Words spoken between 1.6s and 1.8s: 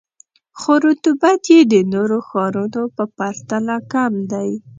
د